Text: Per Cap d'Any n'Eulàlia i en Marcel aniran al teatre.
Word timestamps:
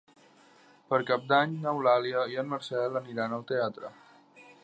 Per 0.93 0.99
Cap 1.09 1.27
d'Any 1.31 1.53
n'Eulàlia 1.65 2.25
i 2.33 2.41
en 2.45 2.51
Marcel 2.55 2.99
aniran 3.05 3.39
al 3.39 3.47
teatre. 3.55 3.93